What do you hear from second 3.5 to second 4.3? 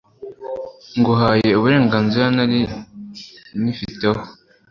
nyifiteho